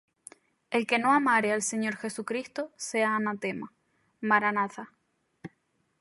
[0.79, 3.71] El que no amare al Señor Jesucristo, sea anatema.
[4.19, 4.89] Maranatha.